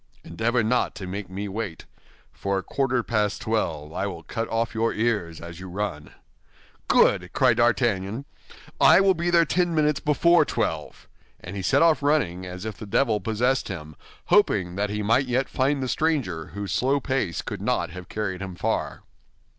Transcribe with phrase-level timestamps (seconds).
[0.23, 1.85] "Endeavor not to make me wait;
[2.31, 6.09] for at quarter past twelve I will cut off your ears as you run."
[6.87, 8.25] "Good!" cried D'Artagnan,
[8.79, 11.07] "I will be there ten minutes before twelve."
[11.39, 13.95] And he set off running as if the devil possessed him,
[14.25, 18.41] hoping that he might yet find the stranger, whose slow pace could not have carried
[18.41, 19.03] him far.